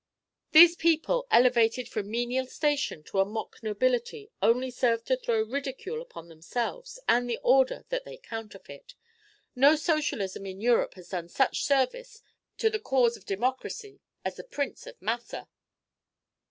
[0.51, 6.01] These people, elevated from menial station to a mock nobility, only serve to throw ridicule
[6.01, 8.95] upon themselves and the order that they counterfeit.
[9.55, 12.23] No socialist in Europe has done such service
[12.57, 15.47] to the cause of democracy as the Prince of Massa!"